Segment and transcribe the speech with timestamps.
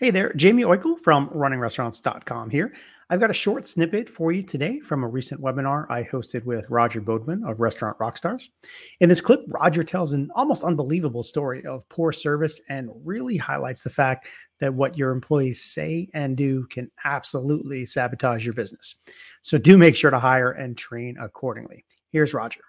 [0.00, 2.72] Hey there, Jaime Oikle from runningrestaurants.com here.
[3.10, 6.70] I've got a short snippet for you today from a recent webinar I hosted with
[6.70, 8.44] Roger Beaudion of Restaurant Rockstars.
[9.00, 13.82] In this clip, Roger tells an almost unbelievable story of poor service and really highlights
[13.82, 14.28] the fact
[14.60, 18.94] that what your employees say and do can absolutely sabotage your business.
[19.42, 21.84] So do make sure to hire and train accordingly.
[22.12, 22.60] Here's Roger.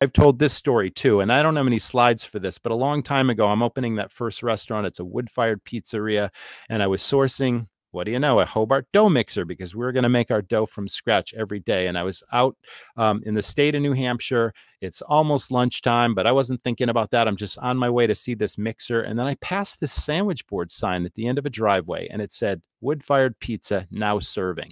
[0.00, 2.76] I've told this story too, and I don't have any slides for this, but a
[2.76, 4.86] long time ago, I'm opening that first restaurant.
[4.86, 6.30] It's a wood fired pizzeria,
[6.68, 9.92] and I was sourcing what do you know, a Hobart dough mixer because we are
[9.92, 11.86] going to make our dough from scratch every day.
[11.86, 12.56] And I was out
[12.96, 14.52] um, in the state of New Hampshire.
[14.80, 17.26] It's almost lunchtime, but I wasn't thinking about that.
[17.26, 19.00] I'm just on my way to see this mixer.
[19.00, 22.22] And then I passed this sandwich board sign at the end of a driveway and
[22.22, 24.70] it said, wood fired pizza now serving.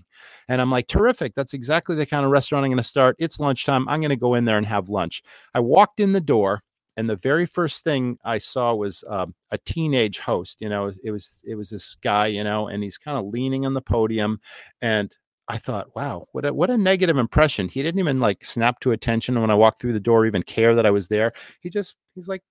[0.48, 1.34] And I'm like, terrific.
[1.34, 3.16] That's exactly the kind of restaurant I'm going to start.
[3.18, 3.88] It's lunchtime.
[3.88, 5.22] I'm going to go in there and have lunch.
[5.54, 6.62] I walked in the door
[6.96, 10.56] and the very first thing I saw was um, a teenage host.
[10.60, 13.66] You know, it was it was this guy, you know, and he's kind of leaning
[13.66, 14.40] on the podium,
[14.80, 15.12] and
[15.48, 17.68] I thought, wow, what a what a negative impression.
[17.68, 20.74] He didn't even like snap to attention when I walked through the door, even care
[20.74, 21.32] that I was there.
[21.60, 22.42] He just he's like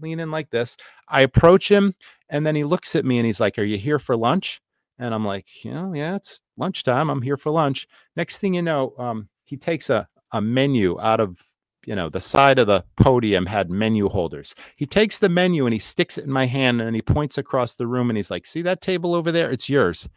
[0.00, 0.76] leaning like this.
[1.08, 1.94] I approach him,
[2.28, 4.60] and then he looks at me and he's like, "Are you here for lunch?"
[4.98, 7.10] And I'm like, you know, yeah, it's lunchtime.
[7.10, 7.88] I'm here for lunch.
[8.16, 11.40] Next thing you know, um, he takes a a menu out of
[11.86, 14.54] you know, the side of the podium had menu holders.
[14.76, 17.74] He takes the menu and he sticks it in my hand and he points across
[17.74, 19.50] the room and he's like, See that table over there?
[19.50, 20.08] It's yours.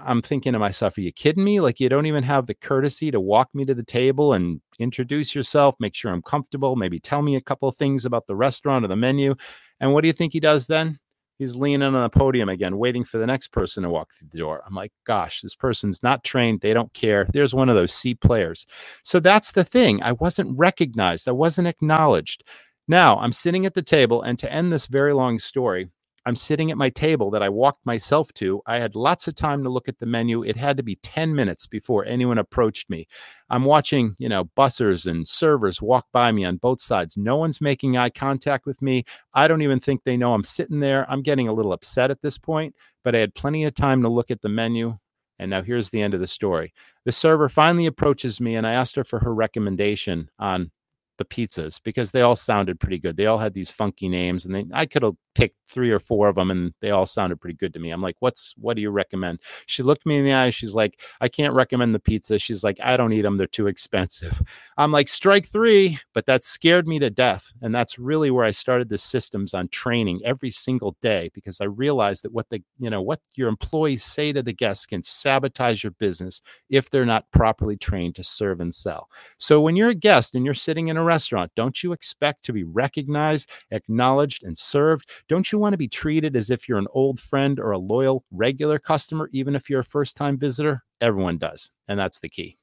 [0.00, 1.60] I'm thinking to myself, Are you kidding me?
[1.60, 5.34] Like, you don't even have the courtesy to walk me to the table and introduce
[5.34, 8.88] yourself, make sure I'm comfortable, maybe tell me a couple things about the restaurant or
[8.88, 9.34] the menu.
[9.80, 10.98] And what do you think he does then?
[11.38, 14.38] He's leaning on the podium again, waiting for the next person to walk through the
[14.38, 14.62] door.
[14.66, 16.60] I'm like, gosh, this person's not trained.
[16.60, 17.26] They don't care.
[17.32, 18.66] There's one of those C players.
[19.04, 20.02] So that's the thing.
[20.02, 22.44] I wasn't recognized, I wasn't acknowledged.
[22.86, 25.90] Now I'm sitting at the table, and to end this very long story,
[26.28, 28.60] I'm sitting at my table that I walked myself to.
[28.66, 30.44] I had lots of time to look at the menu.
[30.44, 33.08] It had to be 10 minutes before anyone approached me.
[33.48, 37.16] I'm watching, you know, bussers and servers walk by me on both sides.
[37.16, 39.04] No one's making eye contact with me.
[39.32, 41.10] I don't even think they know I'm sitting there.
[41.10, 44.10] I'm getting a little upset at this point, but I had plenty of time to
[44.10, 44.98] look at the menu.
[45.38, 46.74] And now here's the end of the story.
[47.06, 50.72] The server finally approaches me and I asked her for her recommendation on
[51.18, 53.16] the pizzas because they all sounded pretty good.
[53.16, 56.28] They all had these funky names, and they, I could have picked three or four
[56.28, 57.90] of them, and they all sounded pretty good to me.
[57.90, 60.50] I'm like, "What's what do you recommend?" She looked me in the eye.
[60.50, 63.66] She's like, "I can't recommend the pizza." She's like, "I don't eat them; they're too
[63.66, 64.42] expensive."
[64.78, 68.50] I'm like, "Strike three, but that scared me to death, and that's really where I
[68.50, 72.90] started the systems on training every single day because I realized that what the you
[72.90, 76.40] know what your employees say to the guests can sabotage your business
[76.70, 79.08] if they're not properly trained to serve and sell.
[79.38, 82.52] So when you're a guest and you're sitting in a restaurant, don't you expect to
[82.52, 85.10] be recognized, acknowledged, and served?
[85.28, 88.24] Don't you want to be treated as if you're an old friend or a loyal,
[88.30, 90.84] regular customer, even if you're a first time visitor?
[91.00, 91.70] Everyone does.
[91.88, 92.58] And that's the key.